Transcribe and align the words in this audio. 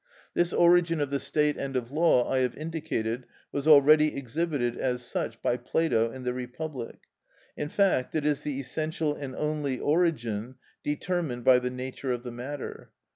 This 0.33 0.51
origin 0.51 0.99
of 0.99 1.11
the 1.11 1.19
state 1.19 1.57
and 1.57 1.75
of 1.75 1.91
law 1.91 2.27
I 2.27 2.39
have 2.39 2.57
indicated 2.57 3.27
was 3.51 3.67
already 3.67 4.15
exhibited 4.17 4.75
as 4.75 5.03
such 5.03 5.39
by 5.43 5.57
Plato 5.57 6.09
in 6.11 6.23
the 6.23 6.33
"Republic." 6.33 7.01
In 7.55 7.69
fact, 7.69 8.15
it 8.15 8.25
is 8.25 8.41
the 8.41 8.59
essential 8.59 9.13
and 9.13 9.35
only 9.35 9.77
origin, 9.77 10.55
determined 10.83 11.43
by 11.43 11.59
the 11.59 11.69
nature 11.69 12.11
of 12.11 12.23
the 12.23 12.31
matter. 12.31 12.89